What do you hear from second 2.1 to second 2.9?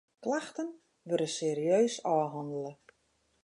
ôfhannele.